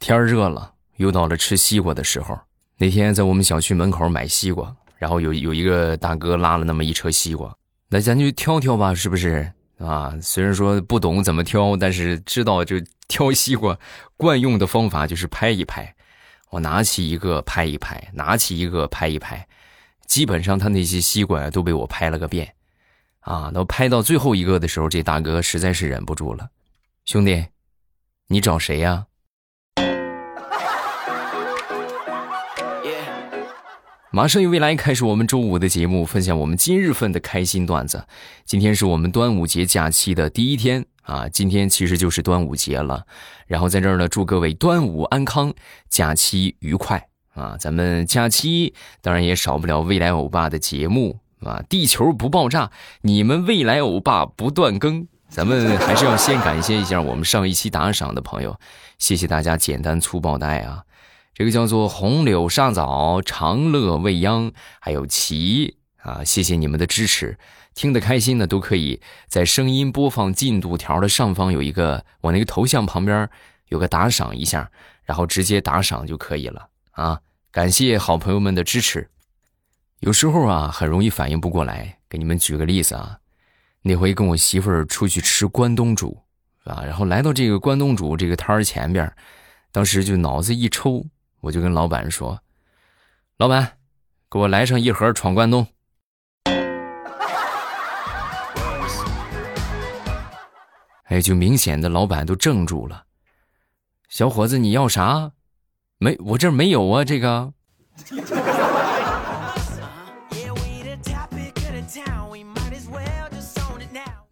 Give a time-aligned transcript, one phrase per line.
[0.00, 2.36] 天热了，又到了吃西瓜的时候。
[2.78, 7.54] 那天在我们小区门口买西瓜，然后有有一个大哥拉了那么一车西瓜，
[7.90, 10.16] 那咱就挑挑吧，是不是啊？
[10.22, 12.76] 虽然说不懂怎么挑，但是知道就
[13.08, 13.78] 挑西瓜
[14.16, 15.94] 惯用的方法就是拍一拍。
[16.48, 19.46] 我拿起一个拍一拍，拿起一个拍一拍，
[20.06, 22.54] 基本上他那些西瓜都被我拍了个遍。
[23.20, 26.48] 啊，到拍到最后一个的时候，这大哥实在是忍不住了，
[27.04, 27.46] 兄弟，
[28.28, 29.04] 你找谁呀？
[34.12, 38.04] 马上与未来开始我们周五的节目，分享我们今日份的开心段子。
[38.44, 43.06] 今天是我们端午节假期的第一天啊，今天其实就是端午节了。
[43.46, 45.54] 然后在这儿呢，祝各位端午安康，
[45.88, 47.56] 假期愉快啊！
[47.60, 52.72] 咱们假期当然也少不了未来欧巴的节目啊，地球不爆炸，
[53.02, 55.06] 你们未来欧巴不断更。
[55.28, 58.58] 咱们还是要先感谢一下我们上一期打赏的朋友，
[58.98, 60.82] 谢谢大家简单粗暴的爱啊！
[61.32, 67.38] 这个叫做红柳上早、长乐未央，还有齐啊，谢谢你们的支持，
[67.74, 73.28] 听得开心的都可以在声音播放进度条的上方有一个我那个头像旁边
[73.68, 74.70] 有个打赏一下，
[75.04, 77.20] 然后直接打赏就可以了啊！
[77.50, 79.08] 感谢好朋友们的支持。
[80.00, 83.18] 有时候啊，很容易反应不过来，给你们举个例子啊，
[83.82, 86.18] 那回跟我媳妇儿出去吃关东煮
[86.64, 89.10] 啊，然后来到这个关东煮这个摊儿前边，
[89.72, 91.06] 当时就脑子一抽。
[91.40, 92.40] 我就跟老板说
[93.38, 93.78] ：“老板，
[94.30, 95.66] 给我来上一盒闯关东。
[101.06, 103.06] ”哎，就明显的老板都怔住了。
[104.08, 105.32] 小伙子，你要啥？
[105.98, 107.52] 没，我这没有啊，这个。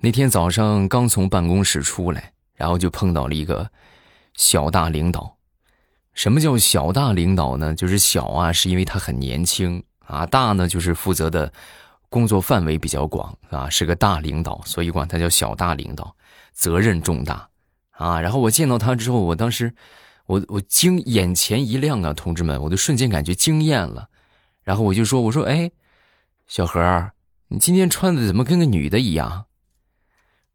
[0.01, 3.69] 那天早上刚从办公室出来，然后就碰到了一个
[4.35, 5.38] 小大领导。
[6.19, 7.73] 什么叫小大领导呢？
[7.73, 11.53] 就是小啊，是因为他很年轻啊；大呢，就是负责的
[12.09, 16.17] 工作范围比较广啊，是个大领导，所以管他叫小大领导，
[16.53, 17.49] 责任重大
[17.93, 18.21] 啊。
[18.21, 19.73] 然后我见到他之后，我当时
[20.27, 24.09] 我我惊眼前一亮啊，同志们，我都瞬间感觉惊艳了。
[24.65, 25.71] 然后我就说：“我说，哎，
[26.49, 27.13] 小何，
[27.47, 29.45] 你今天穿的怎么跟个女的一样？”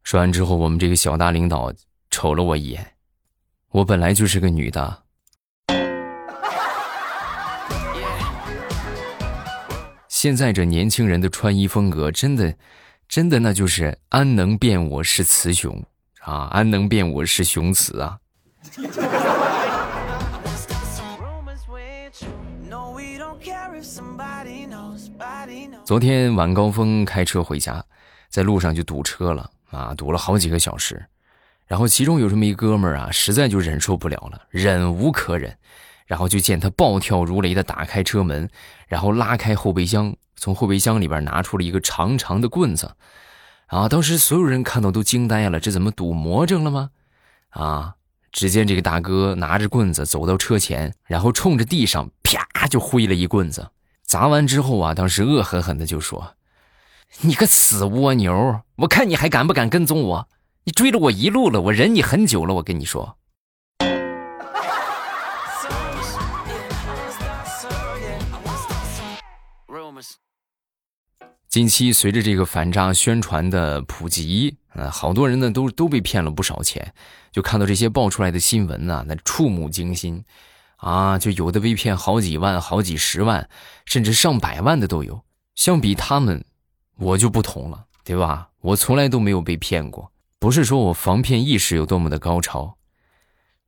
[0.04, 1.72] 说完之后，我们这个小大领导
[2.10, 2.96] 瞅了我一眼，
[3.70, 5.03] 我本来就是个女的。
[10.24, 12.54] 现在这年轻人的穿衣风格，真的，
[13.06, 15.84] 真的那就是安能辨我是雌雄
[16.22, 16.48] 啊？
[16.50, 18.18] 安能辨我是雄雌啊？
[25.84, 27.84] 昨天晚高峰开车回家，
[28.30, 31.04] 在路上就堵车了啊，堵了好几个小时。
[31.66, 35.54] 然后其中有这么一哥们儿啊，实在就忍受不了了，忍无可忍。
[36.06, 38.48] 然后就见他暴跳如雷的打开车门，
[38.88, 42.94] 然后拉开后备箱，从后备箱里边拿出了一个长长的棍子，
[43.66, 43.88] 啊！
[43.88, 46.90] 当时所有人看到都惊呆了，这怎么赌魔怔了吗？
[47.50, 47.94] 啊！
[48.30, 53.70] 只见这个大哥拿着棍子走到车前，然后冲着地上啪就挥了一棍子，
[54.02, 56.34] 砸完之后啊，当时恶狠狠的就说
[57.22, 60.28] ：“你个死蜗牛，我看你还敢不敢跟踪我？
[60.64, 63.16] 你追了我一路了，我忍你很久了，我跟你说。”
[71.54, 76.92] 近期随着这个反诈宣传的普及，啊，好多人呢都都被骗了不少钱。
[77.30, 80.24] 就看到这些爆出来的新闻呢，那触目惊心，
[80.78, 83.48] 啊，就有的被骗好几万、好几十万，
[83.84, 85.22] 甚至上百万的都有。
[85.54, 86.44] 相比他们，
[86.96, 88.48] 我就不同了，对吧？
[88.60, 90.10] 我从来都没有被骗过，
[90.40, 92.76] 不是说我防骗意识有多么的高超，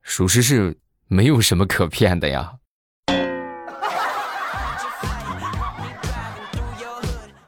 [0.01, 0.77] 属实是
[1.07, 2.55] 没有什么可骗的呀。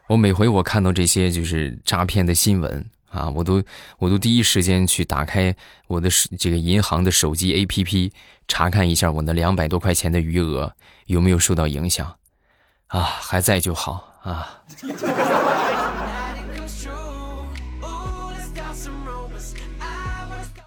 [0.09, 3.61] 我每回我看到这些就是诈骗的新闻啊，我都
[3.99, 5.55] 我都第一时间去打开
[5.85, 6.09] 我的
[6.39, 8.11] 这个银行的手机 APP
[8.47, 10.75] 查看一下我那两百多块钱的余额
[11.05, 12.15] 有没有受到影响，
[12.87, 14.63] 啊，还在就好啊。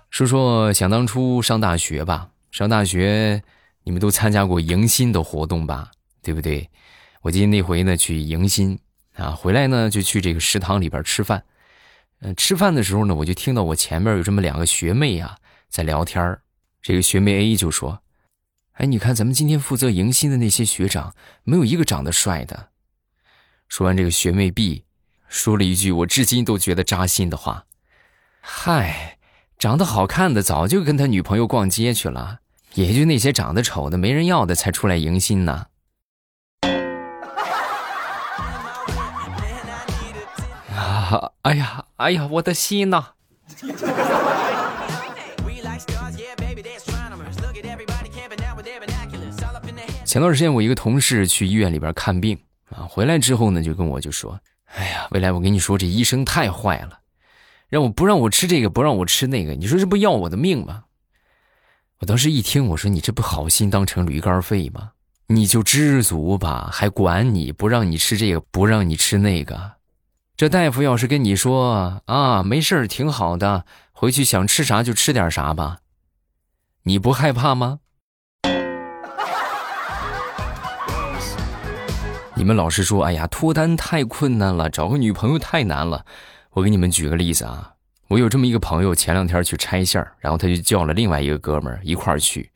[0.09, 3.43] 说说想当初上大学吧，上大学
[3.83, 5.91] 你们都参加过迎新的活动吧，
[6.23, 6.71] 对不对？
[7.23, 8.79] 我记得那回呢去迎新。
[9.15, 11.45] 啊，回来呢就去这个食堂里边吃饭，
[12.21, 15.37] 嗯，吃饭的时候呢，我就听到我前面有这么两个学妹啊
[15.69, 16.39] 在聊天
[16.81, 18.03] 这个学妹 A 就说
[18.75, 21.15] ：“哎，你看咱们今天负责迎新的那些学长，
[21.45, 22.71] 没有一个长得帅的。”
[23.69, 24.85] 说完，这个学妹 B
[25.29, 27.67] 说了一句我至今都觉得扎心的话
[28.41, 29.19] ：“嗨，
[29.59, 32.41] 长得好看的早就跟他女朋友逛街去了，
[32.75, 35.67] 也就那些长得丑的、没人要的才出来迎新呢。
[41.43, 43.05] 哎呀，哎呀，我的心呐！
[50.05, 52.39] 前段时间我一个同事去医院里边看病
[52.71, 54.39] 啊，回来之后呢，就跟我就说
[54.77, 56.99] ：“哎呀，未来我跟你说，这医生太坏了，
[57.69, 60.85] 让我不让我吃这个，不让我吃那个，你说这不要我的命吗？”
[62.01, 64.91] 我当时一听，我说：“你这不好心当成驴肝肺吗？
[65.29, 69.73] 你就知足吧，还管你不让你吃这个，不让你吃那个？
[70.43, 75.79] 这大夫要是跟你说啊，没事挺好的，回去想吃啥就吃点啥吧，
[76.83, 77.79] 你不害怕吗？”
[82.35, 86.05] 你们老是说，哎呀，脱单太困难了，找个女朋友太难了。
[86.51, 87.75] 我给你们举个例子啊，
[88.09, 92.51] 我有这么一个朋友，前两天去拆线然后他就叫了另外一个哥们儿一块儿去，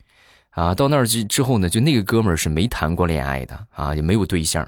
[0.49, 4.67] 啊，到那儿之之后呢，就那个哥们儿是没谈过恋爱的啊，也没有对象。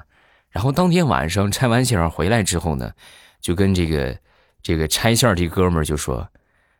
[0.50, 2.92] 然后当天晚上拆完线回来之后呢，
[3.40, 4.20] 就跟这个
[4.62, 6.28] 这个拆线这哥们儿就说，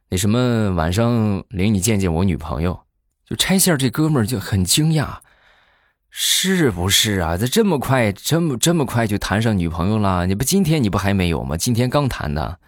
[0.10, 2.86] 那什么晚上领你见见我女朋友。
[3.26, 5.18] 就拆线这哥们儿就很惊讶。
[6.10, 7.38] 是不是啊？
[7.38, 10.26] 这这么快，这么这么快就谈上女朋友了？
[10.26, 11.56] 你不今天你不还没有吗？
[11.56, 12.60] 今天刚谈的，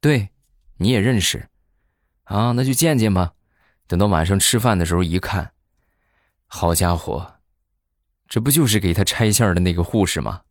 [0.00, 0.28] 对，
[0.76, 1.48] 你也认识，
[2.22, 3.32] 啊，那就见见吧。
[3.88, 5.50] 等到晚上吃饭的时候一看，
[6.46, 7.37] 好家伙，
[8.28, 10.42] 这不就是给他拆线的那个护士吗？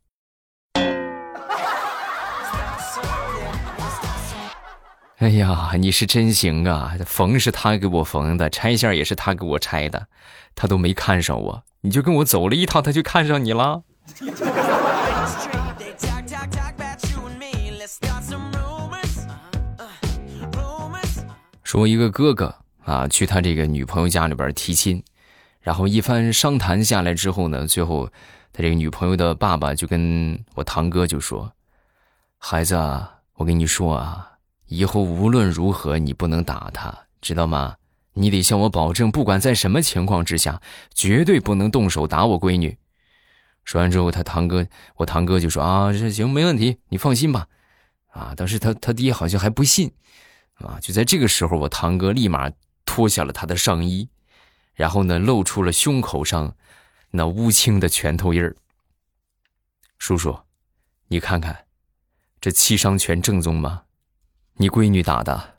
[5.19, 6.95] 哎呀，你是真行啊！
[7.05, 10.07] 缝是他给我缝的，拆线也是他给我拆的，
[10.55, 11.63] 他都没看上我。
[11.81, 13.83] 你就跟我走了一趟，他就看上你了。
[21.63, 25.03] 说一个哥哥啊，去他这个女朋友家里边提亲，
[25.67, 28.07] 然后一番商谈下来之后呢，最后
[28.53, 31.51] 他这个女朋友的爸爸就跟我堂哥就说
[32.39, 34.31] ：“孩子啊，我跟你说啊，
[34.67, 37.75] 以后无论如何你不能打他，知道吗？”
[38.15, 40.61] 你得向我保证，不管在什么情况之下，
[40.93, 42.77] 绝对不能动手打我闺女。
[43.65, 44.65] 说完之后，他堂哥，
[44.95, 47.45] 我堂哥就说：“啊，这行，没问题，你放心吧。”
[48.15, 49.91] 啊，当时他他爹好像还不信，
[50.59, 52.49] 啊，就在这个时候，我堂哥立马
[52.85, 54.07] 脱下了他的上衣，
[54.77, 56.55] 然后呢，露出了胸口上
[57.09, 58.55] 那乌青的拳头印儿。
[59.97, 60.39] 叔叔，
[61.07, 61.65] 你看看，
[62.39, 63.81] 这七伤拳正宗吗？
[64.53, 65.55] 你闺女打的。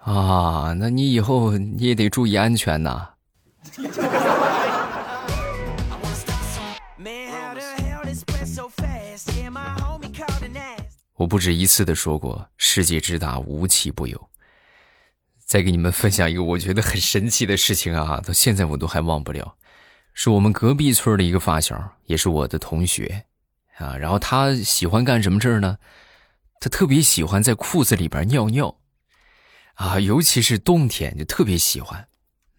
[0.00, 3.10] 啊，那你以后你也得注意安全呐。
[11.22, 14.28] 我不止一次的说过，世界之大，无奇不有。
[15.44, 19.54] 再给你们分享一个我觉得很神奇的事情啊，到现在我都还忘不了，
[20.14, 23.24] 是我们隔壁村的一个发小，也是我的同学
[23.78, 23.96] 啊。
[23.96, 25.78] 然后他喜欢干什么事儿呢？
[26.58, 28.76] 他特别喜欢在裤子里边尿尿。
[29.74, 32.08] 啊，尤其是冬天就特别喜欢，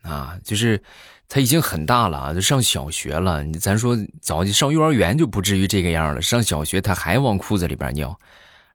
[0.04, 0.82] 啊，就是
[1.28, 3.44] 他已经很大了，就上小学了。
[3.60, 8.18] 咱说早就上幼儿园就不至于这个样了，上小学他还往裤子里边尿。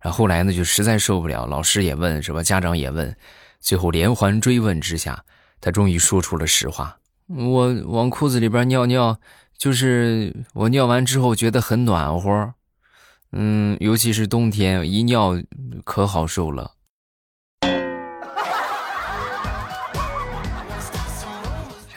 [0.00, 3.16] 然后后来呢，就实在受不了，老师也问是吧，家长也问，
[3.60, 5.24] 最后连环追问之下，
[5.61, 9.18] 他终于说出了实话：我往裤子里边尿尿，
[9.56, 12.54] 就是我尿完之后觉得很暖和，
[13.32, 15.34] 嗯，尤其是冬天一尿
[15.84, 16.73] 可好受了。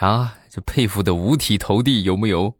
[0.00, 2.56] 啊，就佩服的五体投地，有木有？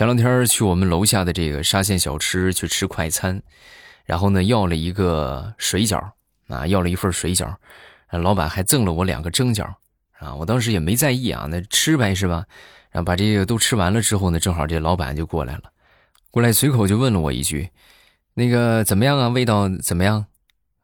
[0.00, 3.42] 前两天去我们楼下的这个沙县小吃去吃快餐，
[4.06, 6.02] 然后呢要了一个水饺
[6.48, 7.54] 啊，要了一份水饺，
[8.10, 9.62] 老板还赠了我两个蒸饺
[10.18, 12.46] 啊，我当时也没在意啊，那吃呗是吧？
[12.90, 15.64] 然后把这个都吃完了之后呢，正好这老板就过来了，
[16.30, 17.68] 过来随口就问了我一句。
[18.32, 19.28] 那个怎么样啊？
[19.28, 20.24] 味道怎么样？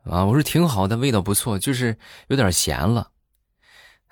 [0.04, 1.96] 啊，我说挺好的，味道不错，就是
[2.26, 3.08] 有点咸了。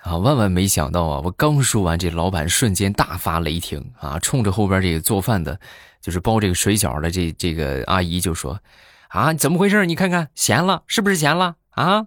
[0.05, 1.21] 啊，万万没想到啊！
[1.25, 5.59] 我刚说完，这老板瞬间大发雷霆啊，冲着后边这个做饭的，
[5.99, 8.61] 就是包这个水饺的这这个阿姨就说
[9.09, 9.83] ：“啊，怎么回事？
[9.87, 11.55] 你看看咸了，是不是咸了？
[11.71, 12.05] 啊，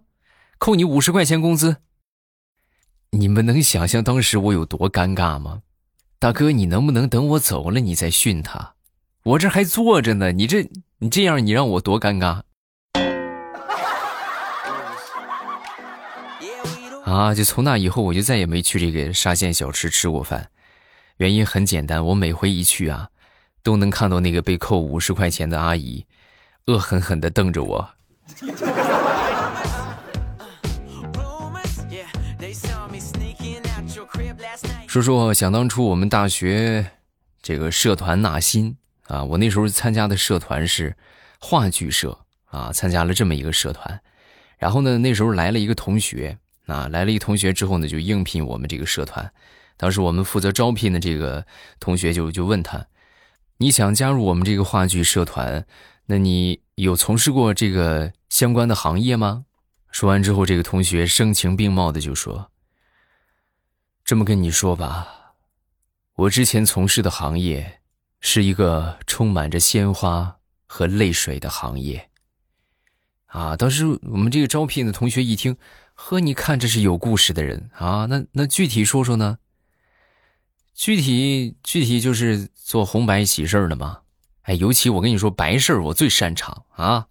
[0.59, 1.79] 扣你五十块钱工资。”
[3.11, 5.63] 你们能想象当时我有多尴尬吗？
[6.21, 8.75] 大哥，你能不能等我走了你再训他？
[9.25, 10.71] 我这还坐着呢，你这。
[11.01, 12.41] 你这样，你让我多尴尬
[17.09, 17.35] 啊！
[17.35, 20.51] 就从那以后，我就再也没去这个沙县小吃吃过饭。
[21.17, 23.09] 原因很简单，我每回一去啊，
[23.63, 26.05] 都能看到那个被扣五十块钱的阿姨，
[26.67, 27.91] 恶狠狠地瞪着我。
[34.87, 36.93] 说说想当初我们大学
[37.43, 40.97] 这个社团纳新啊，我那时候参加的社团是
[41.39, 44.01] 话剧社啊，参加了这么一个社团。
[44.59, 46.39] 然后呢，那时候来了一个同学
[46.69, 49.33] 啊，来了一同学之后呢，就应聘我们这个社团。
[49.77, 51.47] 当时我们负责招聘的这个
[51.81, 52.87] 同学就就问他
[53.59, 55.67] ：“你想加入我们这个话剧社团？
[56.07, 59.47] 那你有从事过这个相关的行业吗？”
[59.91, 62.51] 说完之后，这个同学声情并茂的就说。
[64.05, 65.35] 这么跟你说吧，
[66.17, 67.81] 我之前从事的行业
[68.21, 72.11] 是一个充满着鲜花和泪水的行业。
[73.27, 75.57] 啊，当时我们这个招聘的同学一听，
[76.01, 79.39] 呵，你看这是有故事的人啊，那那具体说说呢？
[80.73, 83.99] 具体具体就是做红白喜事的嘛。
[84.43, 87.07] 哎，尤其我跟你说，白事我最擅长啊。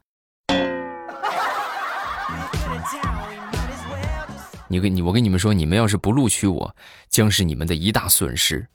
[4.70, 6.76] 你跟你我跟你们说，你们要是不录取我，
[7.10, 8.66] 将是你们的一大损失。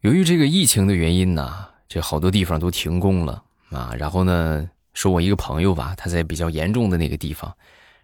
[0.00, 3.92] 由于这个疫情的原因呢，这好多地方都停工了啊。
[3.98, 7.54] 然后呢，说我一个朋友吧，他在比较严重的那个地方，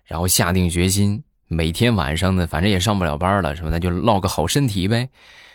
[0.04, 3.70] 然后下定决心，每天晚上呢，反正也上不了班了，是吧？
[3.70, 5.08] 那就落个好身体呗。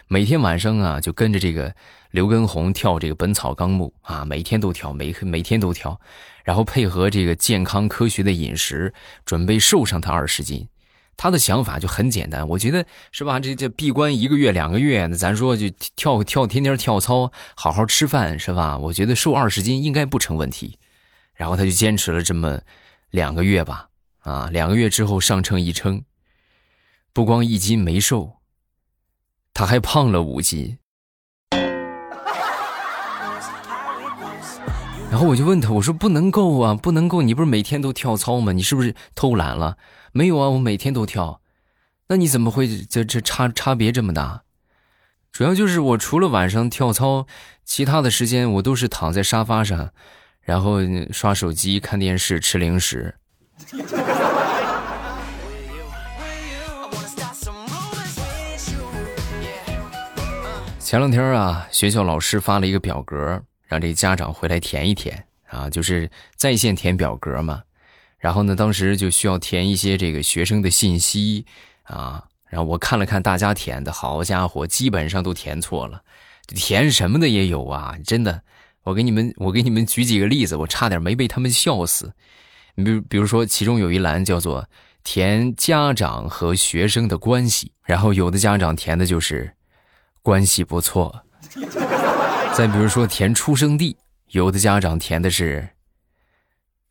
[0.08, 1.76] 每天晚上啊，就跟着这个
[2.10, 6.02] 刘畊宏跳这个《本草纲目》啊，每天都跳，每每天都跳，
[6.44, 8.92] 然后配合这个健康科学的饮食，
[9.26, 10.68] 准备瘦上他二十斤。
[11.22, 13.40] 他的想法就很简单，我觉得是吧？
[13.40, 18.76] 这这闭关一个月、两个月，那咱说就跳跳，天天跳操，好好吃饭，是吧？
[18.80, 20.80] 我觉得瘦二十斤应该不成问题。
[21.36, 22.60] 然后他就坚持了这么
[23.12, 23.90] 两个月吧，
[24.22, 26.04] 啊，两个月之后上称一称，
[27.14, 28.38] 不光一斤没瘦。
[29.54, 30.80] 他还胖了五斤，
[35.12, 38.52] 然后我就问他，我说不能够啊，不能够，你不是每天都跳操吗？
[38.54, 39.78] 你是不是偷懒了？
[40.14, 41.42] 没有啊，我每天都跳，
[42.08, 44.44] 那你怎么会这这差差别这么大？
[45.32, 47.26] 主要就是我除了晚上跳操，
[47.64, 49.94] 其他的时间我都是躺在沙发上，
[50.42, 50.80] 然后
[51.14, 53.16] 刷手机、看电视、吃零食。
[60.80, 67.64] 前两天啊，学校老师发了一个表格，让这家长回来填一填啊，就是在线填表格嘛。
[68.22, 71.46] 然后呢，当时就需要填一些这个学生的信息
[71.84, 72.24] 啊。
[72.48, 76.02] 然后我看了看大家填的，好家伙，基本上都填错了，
[76.48, 78.42] 填什么的也有啊，真的。
[78.84, 82.14] 我给你们，我给你们举几个例子，我差点没被他们笑死。
[82.76, 84.66] 你比如，比如说，其中有一栏叫做
[85.04, 89.54] 填家长和学生的关系，然后有的家长填的就是。
[90.24, 91.24] 关系不错。
[92.54, 93.98] 再比如说填出生地，
[94.28, 95.68] 有的家长填的是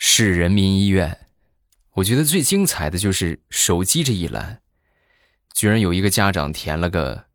[0.03, 1.27] 市人民医院。
[1.93, 4.63] 我觉得最精彩的就是手机这一栏，
[5.53, 7.27] 居然有一个家长填了个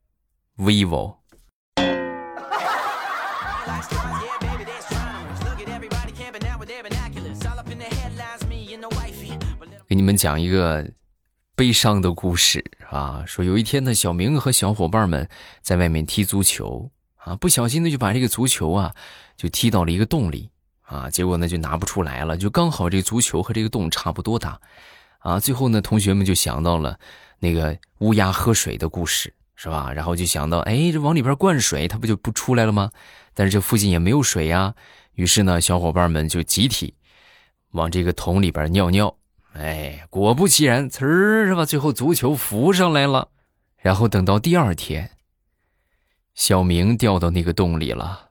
[0.57, 1.17] vivo。
[9.87, 10.91] 给你们讲一个。
[11.57, 15.29] 悲伤的故事啊，说有一天呢，小明和小伙伴们
[15.61, 18.93] 在外面踢足球啊，不小心呢就把这个足球啊
[19.37, 20.49] 就踢到了一个洞里
[20.85, 24.59] 啊，结果呢就拿不出来了，就刚好这足球和这个洞差不多大
[25.19, 25.39] 啊。
[25.39, 26.99] 最后呢，同学们就想到了
[27.39, 29.91] 那个乌鸦喝水的故事，是吧？
[29.91, 32.91] 然后就想到，哎，这往里边灌水，它不就不出来了吗？
[33.33, 34.75] 但是这附近也没有水呀，
[35.13, 36.93] 于是呢，小伙伴们就集体
[37.71, 39.15] 往这个桶里边尿尿。
[39.53, 41.65] 哎，果不其然，呲儿是吧？
[41.65, 43.29] 最后足球浮上来了，
[43.77, 45.11] 然后等到第二天，
[46.33, 48.24] 小明掉到那个洞里了。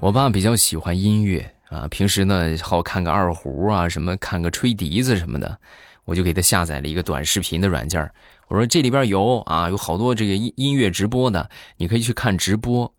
[0.00, 5.58] 我爸比较喜欢音乐啊，平时呢好看个二胡啊，什么看个吹笛子什么的，
[6.06, 8.10] 我就给他下载了一个短视频的软件
[8.48, 12.90] 我说这里边有啊，有好多这个音音乐直播的，你可以去看直播。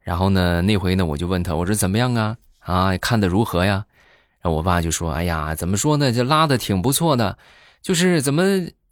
[0.00, 2.36] 然后呢，那回呢，我就问他，我说怎么样啊？
[2.58, 3.86] 啊，看的如何呀？
[4.42, 6.10] 然后我爸就说：“哎呀，怎么说呢？
[6.10, 7.38] 这拉的挺不错的，
[7.80, 8.42] 就是怎么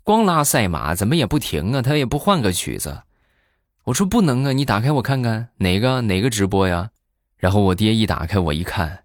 [0.04, 1.82] 光拉赛马，怎么也不停啊？
[1.82, 3.02] 他也不换个曲子。”
[3.84, 6.90] 我说：“不能啊，你打开我看看哪个哪个直播呀？”
[7.38, 9.04] 然后我爹一打开我一看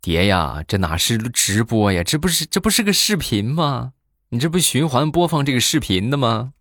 [0.00, 2.02] 爹呀这哪是直播呀？
[2.02, 3.92] 这不是这不是个视频吗？
[4.30, 6.54] 你这不循环播放这个视频的吗？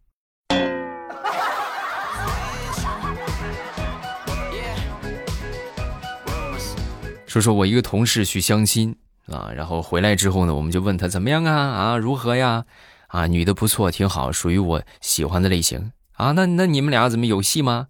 [7.26, 8.94] 说说我一个同事去相亲
[9.28, 11.56] 啊然后回来之后呢我们就问他怎么样啊？
[11.56, 12.66] 啊如何呀？
[13.08, 15.94] 啊女的不错挺好属于我喜欢的类型。
[16.12, 17.88] 啊那那你们俩怎么有戏吗？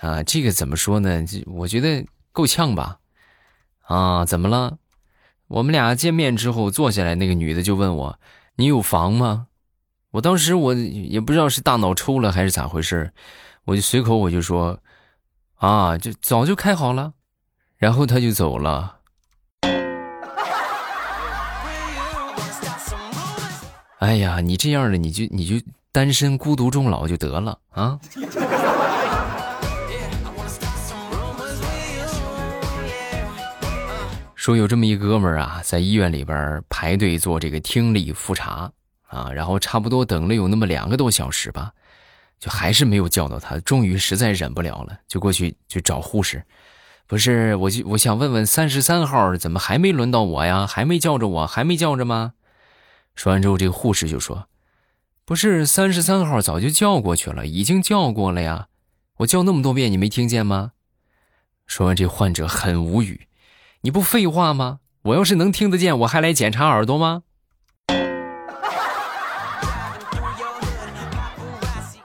[0.00, 1.24] 啊这个怎么说呢？
[1.46, 2.04] 我觉得
[2.36, 2.98] 够呛吧。
[3.80, 4.76] 啊，怎么了？
[5.48, 8.18] 我们俩见面之后坐下来，那个女的就问我
[8.56, 9.46] ：“你有房吗？”
[10.12, 13.14] 我当时我也不知道是大脑抽了还是咋回事，
[13.64, 14.78] 我就随口我就说
[15.56, 17.14] ：“啊，就早就开好了。”
[17.78, 18.96] 然后他就走了。
[24.00, 27.98] 哎呀，你这样的你就你就单身孤独终老就得了啊。
[34.46, 38.70] 说有这么一哥们儿啊，在医院里边排队做这个听力复查
[39.08, 41.72] 啊，然后差不多等了有那么两个多小时吧，
[42.38, 43.58] 就还是没有叫到他。
[43.58, 46.44] 终于实在忍不了了，就过去去找护士。
[47.08, 50.64] 不是，我就我想问问三十三号怎么还没轮到我呀？
[50.64, 51.46] 还没叫着我？
[51.48, 52.34] 还没叫着吗？
[53.16, 54.46] 说完之后，这个护士就说
[55.26, 58.68] ：“不是三十三号早就叫过去了，已经叫过了呀。
[59.16, 60.70] 我叫那么多遍，你没听见吗？”
[61.66, 63.22] 说完，这患者很无语。
[63.86, 64.80] 你不废话吗？
[65.02, 67.22] 我要是能听得见，我还来检查耳朵吗？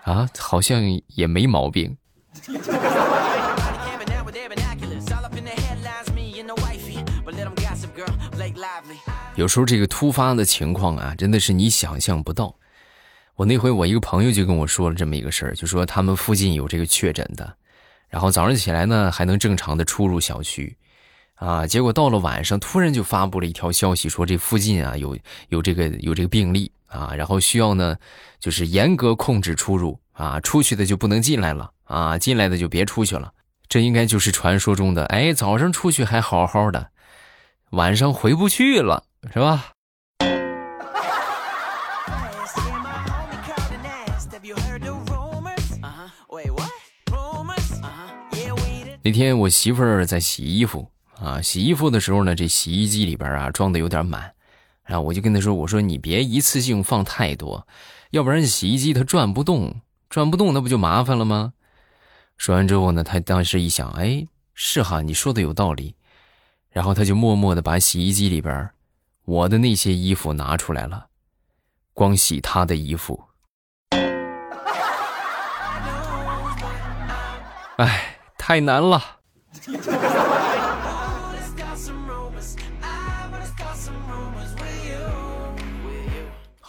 [0.03, 1.97] 啊，好像也没毛病。
[9.33, 12.53] 有时候这个突发的情况啊，真的是你想象不到。
[13.33, 17.51] 我那回我一个朋友就跟我说了这么一个事儿，就说他们附近有这个确诊的，
[18.07, 20.77] 然后早上起来呢还能正常的出入小区。
[21.41, 21.65] 啊！
[21.65, 25.17] 结果到了晚上，突然就发布了一条消息，说这附近啊有
[25.50, 27.98] 有这个有这个病例啊，然后需要呢，
[28.39, 33.33] 就是严格控制出入啊，出去的就不能进来了啊，进来的就别出去了。
[33.67, 36.91] 这应该就是传说中的，哎，早上出去还好好的，
[37.71, 39.71] 晚上回不去了，是吧？
[49.04, 50.90] 那天我媳妇儿在洗衣服。
[51.23, 54.34] 啊，洗衣服的时候呢，这洗衣机里边啊装的有点满，
[54.84, 57.67] 然后我就跟他说：“我说你别一次性放太多，
[58.10, 61.53] 要不然洗衣机它转不动，转不动那不就麻烦了吗？”
[62.38, 65.93] 说完之后呢，他当时一想，哎，是哈，你说的有道理，
[66.71, 68.71] 然后他就默默的把洗衣机里边
[69.25, 71.05] 我的那些衣服拿出来了，
[71.93, 73.23] 光洗他的衣服，
[77.77, 79.19] 哎，太难了。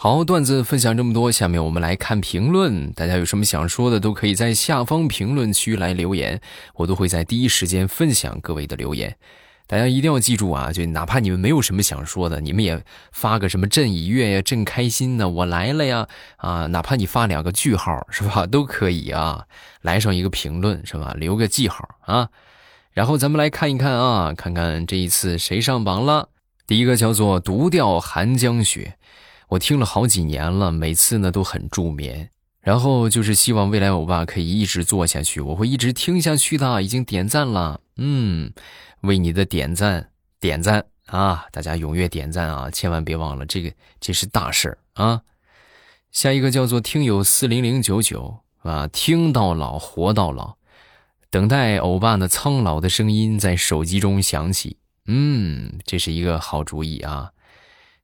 [0.03, 2.91] 好，段子分享这么多，下面我们来看评论。
[2.91, 6.41] 大家有什么想说的，都可以在下方评论区来留言，
[6.75, 9.15] 我都会在第一时间分享各位的留言。
[9.65, 19.45] 大家一定要记住啊，就哪怕你们没有什么想说的，你们也发个什么朕已阅呀、朕开心呢、我来了呀啊，哪怕你发两个句号是吧， 都可以啊，
[19.83, 22.27] 来上一个评论是吧，留个记号啊。
[22.91, 26.27] 然后咱们来看一看啊，看看这一次谁上榜了。
[26.67, 28.97] 第一个叫做独钓寒江雪。
[29.53, 32.27] 我听了好几年了，每次呢都很助眠。
[32.59, 36.81] 然后就是希望未来欧巴可以一直做下去，我会一直听下去的。
[36.81, 38.51] 已经点赞了，嗯，
[39.01, 41.45] 为你的点赞点赞啊！
[41.51, 45.21] 大家踊跃点赞啊，千万别忘了这个，这是大事儿啊！
[46.11, 50.55] 下一个叫做听友四零零九九啊，听到老活到老，
[51.29, 54.77] 等待欧巴的苍老的声音在手机中响起。
[55.05, 57.29] 嗯，这是一个好主意啊！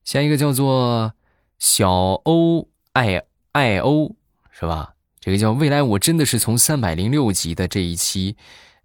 [0.03, 1.11] 下一个叫做。
[1.59, 4.15] 小欧爱爱欧
[4.49, 4.93] 是吧？
[5.19, 8.37] 这个叫未来，我真的是从三百零六集的这一期，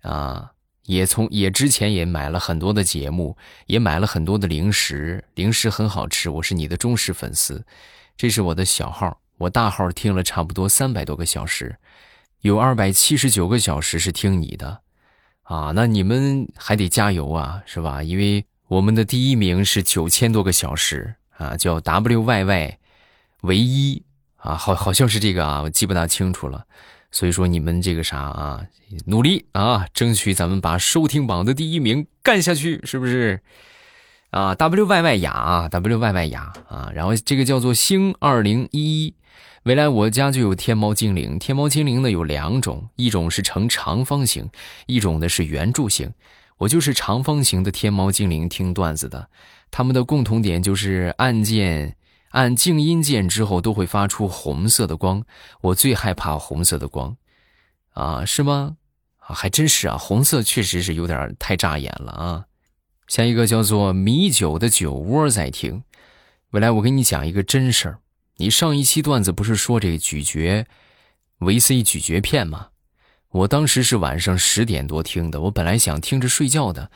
[0.03, 0.51] 啊，
[0.83, 6.29] 也从也之前也买了很多的节目，也买了很多的零食，零食很好吃。
[6.29, 7.65] 我是你的忠实粉丝，
[8.17, 11.77] 这是我的小号，我大号听了差不多三百多个小时，
[12.41, 14.81] 有二百七十九个小时是听你的，
[15.45, 18.03] 啊，那你们还得加油啊，是吧？
[18.03, 21.15] 因为我们的第一名是九千多个小时。
[21.37, 22.79] 啊，叫 W Y Y，
[23.43, 24.03] 唯一
[24.37, 26.65] 啊，好好像是这个啊，我记不大清楚了。
[27.11, 28.67] 所以说你们这个啥啊，
[29.07, 33.41] 努力啊，争取咱们把收听榜的第一名干下去，是不是？
[34.31, 39.15] 啊，W Y Y 雅，W Y Y 雅啊，然后这个叫做星二零一一，
[39.63, 44.51] 未来我家就有天猫精灵，天猫精灵呢有两种，一种是呈长方形，
[44.87, 46.13] 一种呢是圆柱形，
[46.59, 49.29] 我就是长方形的天猫精灵听段子的。
[49.77, 51.97] 他们的共同点就是按键
[52.29, 55.25] 按静音键之后都会发出红色的光，
[55.63, 57.17] 我最害怕红色的光，
[57.93, 58.77] 啊，是吗？
[59.19, 62.45] 啊，还真是啊，红色确实是有点太扎眼了啊。
[63.09, 65.83] 下一个叫做米酒的酒窝在听。
[66.51, 67.99] 未来我跟你讲一个真事儿，
[68.37, 70.65] 你上一期段子不是说这个咀嚼
[71.39, 72.69] 维 C 咀嚼片吗？
[73.31, 76.93] 我当时是晚上十点多听的，我本来想听着睡觉的，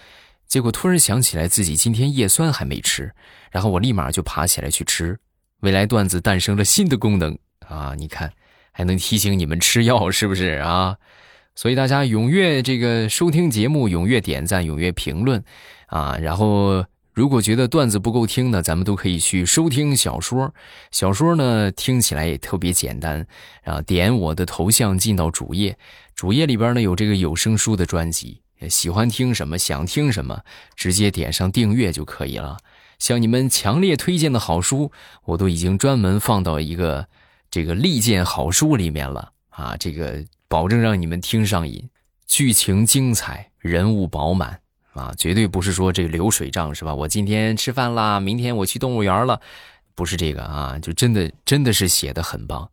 [0.48, 3.12] 结果突然想起来自己今天叶酸还没吃，
[3.52, 5.18] 然后我立马就爬起来去吃。
[5.60, 7.94] 未来段子诞生了新的功能啊！
[7.98, 8.32] 你看，
[8.72, 10.96] 还能提醒你们吃药，是不是啊？
[11.54, 15.44] 所以大家踊跃这个收听节目，踊跃点赞，踊跃评论
[15.88, 16.16] 啊！
[16.16, 20.54] 然后如果觉得段子不够听呢，咱们都可以去收听小说。
[20.92, 23.26] 小说呢听起来也特别简单
[23.64, 25.76] 啊，点我的头像进到主页，
[26.14, 30.42] 主页里边呢有这个有声书的专辑，喜欢听什么，想听什么，
[30.74, 32.56] 直接点上订阅就可以了。
[32.98, 34.90] 向你们强烈推荐的好书，
[35.24, 37.06] 我都已经专门放到一个
[37.50, 39.76] 这个利剑好书里面了啊！
[39.78, 41.88] 这个保证让你们听上瘾，
[42.26, 44.60] 剧情精彩，人物饱满
[44.94, 45.14] 啊！
[45.16, 46.92] 绝对不是说这个流水账是吧？
[46.92, 49.40] 我今天吃饭啦，明天我去动物园了，
[49.94, 50.78] 不是这个啊！
[50.80, 52.68] 就真的真的是写的很棒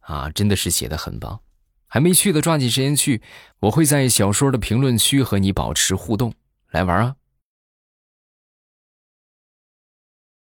[0.00, 0.30] 啊！
[0.30, 1.38] 真的是写的很棒，
[1.86, 3.22] 还没去的抓紧时间去，
[3.60, 6.32] 我会在小说的评论区和你保持互动，
[6.70, 7.14] 来玩啊！